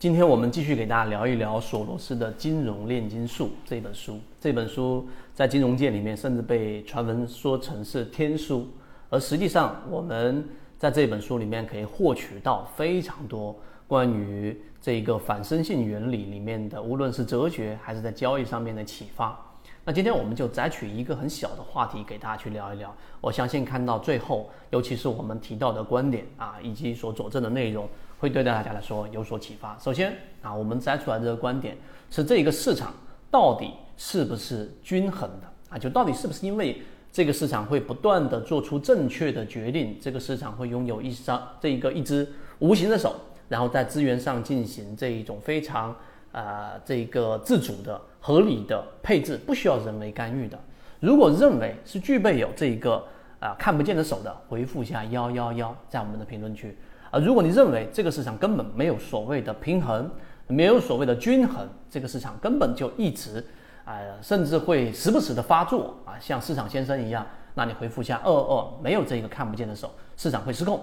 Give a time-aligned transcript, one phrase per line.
[0.00, 4.16] 今天我们继续给大家聊一聊索罗斯的《金融炼金术》这本书。
[4.40, 8.68] 这本书在金融界里面甚至被传闻说成是天书，
[9.10, 10.44] 而实际上我们
[10.78, 13.52] 在这本书里面可以获取到非常多
[13.88, 19.36] 关于这个反身性原理里面的，无论是哲学还是在交易上面的启发。
[19.84, 22.94] 那今天我们就摘取一个很小的话题给大家去聊一聊。
[23.20, 27.88] 我相信看到最后，尤其是我们提到的观点啊，以及所佐证的内容。
[28.18, 29.78] 会对大家来说有所启发。
[29.78, 31.76] 首先啊，我们摘出来这个观点
[32.10, 32.92] 是这个市场
[33.30, 35.78] 到底是不是均衡的啊？
[35.78, 36.82] 就到底是不是因为
[37.12, 42.26] 这个市场会不断的做出正确的决定，这个市场会拥有一张这一个一只
[42.58, 43.14] 无形的手，
[43.48, 45.94] 然后在资源上进行这一种非常
[46.32, 50.58] 呃这个自主的合理的配置，不需要人为干预的。
[51.00, 53.04] 如果认为是具备有这一个
[53.40, 56.76] 啊看不见的手的，回复一下幺幺幺，在我们的评论区。
[57.10, 60.10] 啊如果你认为这个市场根本没有所谓的平衡，
[60.46, 63.44] 没有所谓的均衡，这个市场根本就一直，
[63.84, 70.80] 啊，甚至会时不时的发作啊，像市场先生一样，那你回复一下二二，没有这个看不见的手，市场会失控。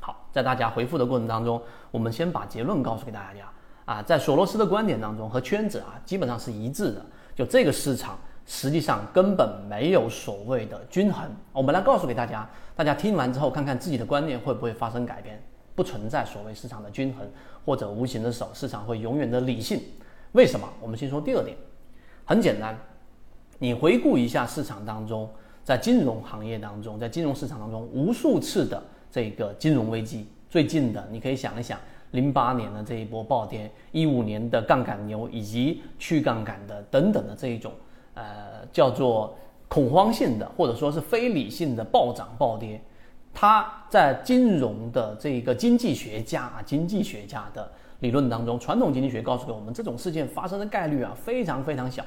[0.00, 3.50] 好，在大家回复的过程当中，我们先把结论告诉给大家
[3.84, 8.18] 啊，在索罗斯的观点当中和圈子啊基本上是一致的，就这个市场。
[8.48, 11.30] 实际上根本没有所谓的均衡。
[11.52, 15.40] 我们来告诉给大家，大家听完之后看看自己的观念会不会发生改变。
[15.74, 17.24] 不存在所谓市场的均衡
[17.64, 19.80] 或者无形的手，市场会永远的理性。
[20.32, 20.68] 为什么？
[20.80, 21.56] 我们先说第二点，
[22.24, 22.76] 很简单，
[23.58, 25.30] 你回顾一下市场当中，
[25.62, 31.78] 在金融行业当中，在金融市场当中，无数次的这个金融危机，最近的你可以想一想，
[32.10, 37.70] 零八年的这一波暴跌，一五年的杠杆牛以及去杠杆的等等的这一种。
[38.18, 39.36] 呃，叫做
[39.68, 42.80] 恐慌性的，或者说是非理性的暴涨暴跌，
[43.32, 52.04] 它在金融的这个经济学家啊，经济学家的理论当中，传统经济学告诉给我们，这种事件发生的概率啊非常非常小，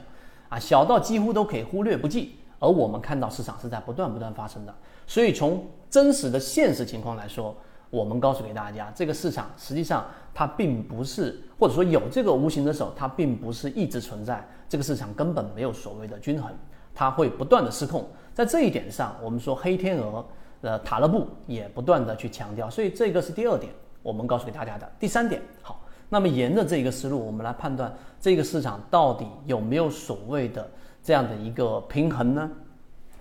[0.50, 2.36] 啊小到几乎都可以忽略不计。
[2.60, 4.76] 而我们看到市场是在不断不断发生的，
[5.08, 7.56] 所以从真实的现实情况来说。
[7.92, 10.04] 我们告诉给大家，这个市场实际上
[10.34, 14.44] 它并不是，或者说有这个无形的手，它并不是一直存在。
[14.68, 16.50] 这个市场根本没有所谓的均衡，
[16.96, 18.08] 它会不断的失控。
[18.34, 20.26] 在这一点上，我们说黑天鹅，
[20.62, 22.70] 呃，塔勒布也不断的去强调。
[22.70, 24.90] 所以这个是第二点，我们告诉给大家的。
[24.98, 30.66] 第三点，好，那么沿着这个思路，我们来判断这个市场到底有没有所谓的
[31.04, 32.50] 这样的一个平衡呢？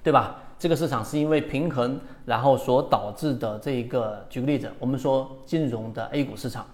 [0.02, 0.40] 对吧？
[0.60, 4.22] 这个市场是因为平衡，然后所导致的这一个。
[4.28, 6.66] 举个例子，我们说金融的 A 股市场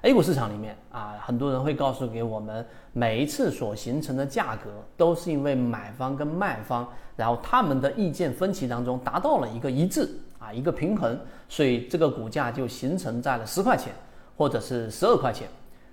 [0.00, 2.64] ，A 股市场里面啊，很多人会告诉给我们，
[2.94, 10.08] 每一次所形成的价格都是因为买方跟卖方，然后他们的意见分歧当中达到了一个一致
[10.38, 13.92] 啊，一个平衡，所以这个股价就形成在了十块钱
[14.34, 15.46] 或者是十二块钱。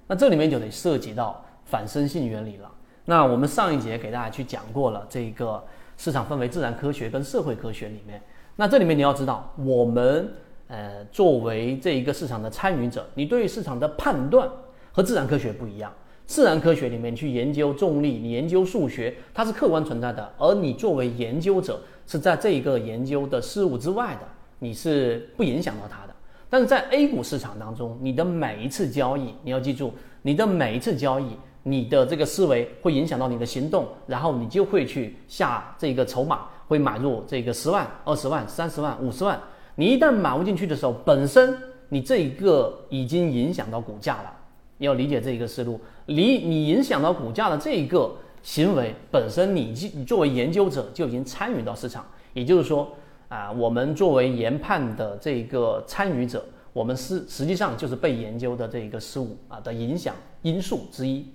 [0.07, 2.71] 那这里面就得涉及到反身性原理了。
[3.03, 5.61] 那我们上一节给大家去讲过了这个。
[5.97, 8.21] 市场分为自然科学跟社会科学里面，
[8.55, 10.29] 那这里面你要知道，我们
[10.67, 14.49] 呃作为这一个市场的参与者，你对于市场的判断
[14.91, 15.91] 和自然科学不一样。
[16.25, 24.21] 自然科学里面去研究重力，你研究数学，它是客观存在的，而你作为研究者是在这一个研究的事物之外的，
[24.59, 26.13] 你是不影响到它的。
[26.49, 31.35] 但是在 A 股市场当中，你的每一次交易，你要记住，你的每一次交易。
[31.63, 39.39] 你的这个思维会影响到你的行动，然后你就会去下这个筹码，会买入这个十万、二十万、三十万、五十万。
[39.75, 41.57] 你一旦买入进去的时候，本身
[41.89, 44.33] 你这一个已经影响到股价了。
[44.77, 52.05] 你要理解这一个思路，你你影响到股价的这一个行为本身，你你作为研究者就已经参与到市场。
[52.33, 52.91] 也就是说
[53.29, 56.43] 啊，我们作为研判的这个参与者，
[56.73, 61.25] 我们是实际上就是被研究的这一个事物啊的影响因素之一。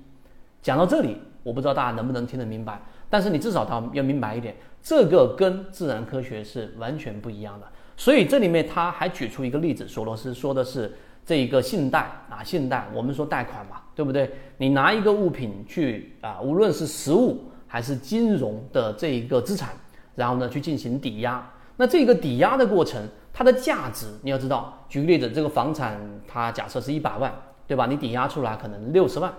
[0.62, 7.66] 讲到这里，我不知道大家能不能听得明白，但是你至少要要明白一点，这个跟自然科学是完全不一样的。
[7.96, 14.30] 所以这里面他还举出一个例子，索罗斯说的是这一个信贷啊，信贷，我们说贷款嘛，对不对？
[14.56, 19.70] 你拿一个物品去啊，无论是实物还是金融的这一个资产，
[20.14, 21.44] 然后呢去进行抵押，
[21.76, 23.02] 那这个抵押的过程，
[23.32, 27.32] 它的价值你要知道，举个例子，这个房产它假设是一百万，
[27.66, 27.86] 对吧？
[27.86, 29.32] 你抵押出来可能六十万。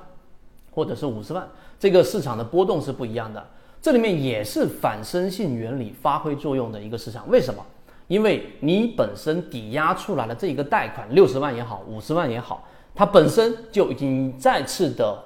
[0.79, 1.45] 或者是五十万，
[1.77, 3.45] 这个市场的波动是不一样的。
[3.81, 7.29] 这里面也是反身性原理发挥作用的一个市场。
[7.29, 7.61] 为什么？
[8.07, 12.65] 因为你本身抵押出来的这一个贷款六十万也好，五十万也好，
[12.95, 15.21] 它本身就已经再次的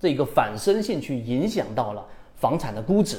[0.00, 2.04] 这个反身性去影响到了
[2.34, 3.16] 房产的估值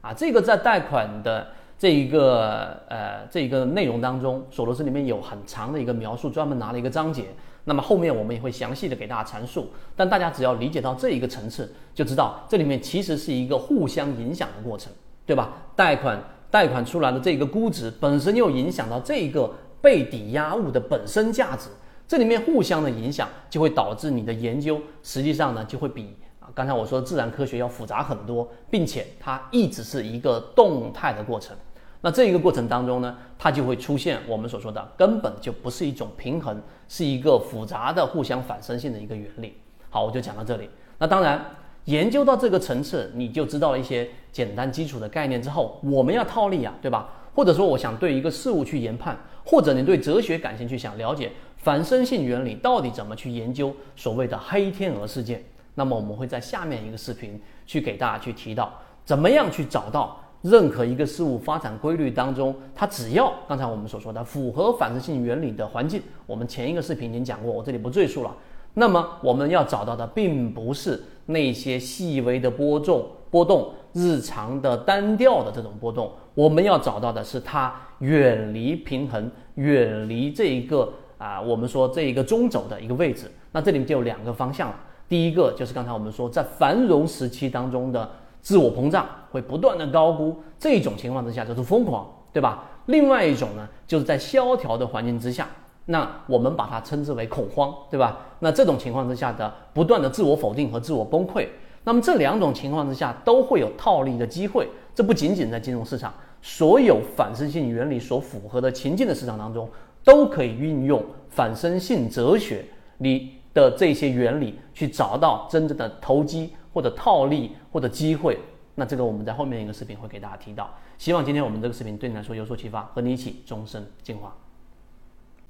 [0.00, 0.12] 啊。
[0.12, 1.46] 这个在贷款的
[1.78, 7.26] 这一个呃这一个内容当中，索罗斯里面有很长的一个描述，专门拿了一个章节。
[7.70, 9.70] 那么后面我们也会详细的给大家阐述。
[9.94, 14.92] 但大家只要理解到这一个层次，就知道这里面其实是一个互相影响的过程，
[15.24, 15.52] 对吧？
[15.76, 16.20] 贷款
[16.50, 19.48] 贷款出来的这个估值本身又影响到这个
[19.80, 21.68] 被抵押物的本身价值，
[22.08, 31.56] 这里面互相的影响就会导致你的研究实际上呢就会比啊刚才我说自然科学要复杂很多，并且它一直是一个动态的过程。
[32.02, 36.58] 那这一个过程当中呢，它就会出现我们所说的根本就不是一种平衡，
[36.88, 39.54] 是一个复杂的互相反身性的一个原理。
[39.90, 40.70] 好，我就讲到这里。
[40.98, 41.44] 那当然，
[41.84, 47.08] 研究到这个层次，你就知道了一些简单基础的概念之后，我们要套利啊，对吧？
[47.34, 55.44] 或者说，我想对一个事物去研判，或者你对哲学感兴趣，想了解反身性原理到底怎么去研究所谓的黑天鹅事件，
[55.74, 58.72] 那么我们会在下面一个视频去给大家去提到，
[59.04, 60.18] 怎么样去找到。
[60.42, 68.34] 任何一个事物发展规律当中，它只要刚才我们所说的符合反射性原理的环境，我们前一个视频已经讲过，我这里不赘述了。
[68.72, 83.30] 那么我们要找到的并不是那些细微的波动、波动、日常的单调的这种波动，我们要找到的是它远离平衡、远离这一个啊，我们说这一个中轴的一个位置。
[83.52, 84.76] 那这里面就有两个方向了，
[85.06, 88.08] 第一个就是刚才我们说在繁荣时期当中的。
[88.40, 92.64] 自我膨胀会不断的高估，这种情况之下就是疯狂，对吧？
[92.86, 95.46] 另外一种呢，就是在萧条的环境之下，
[95.86, 98.18] 那我们把它称之为恐慌，对吧？
[98.40, 101.46] 那这种情况之下的不断的自我否定和自我崩溃，
[101.84, 104.68] 那么这两种情况之下都会有套利的机会。
[104.94, 109.68] 这不仅仅在金融市场，所有反身性原理所符合的情境的市场当中，
[110.02, 112.64] 都可以运用反身性哲学
[112.98, 116.52] 里的这些原理去找到真正的投机。
[116.72, 118.38] 或者套利或者机会，
[118.74, 120.70] 那这个我们在后面一个视频会给大家提到。
[120.98, 124.34] 希望今天我们这个视频对你来说有所启发，和你一起终身进化。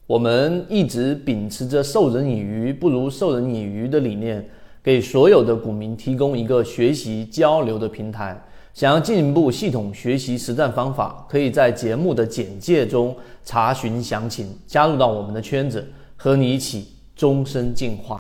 [0.07, 4.49] 我们一直秉持着授人以鱼不如授人以渔的理念，
[4.83, 8.41] 给所有的股民提供一个学习交流的平台。
[8.73, 13.15] 想要进一步系统学习实战方法，可以在节目的简介中
[13.45, 18.09] 查询详情，加入到我们的圈子，和你一起终身进化。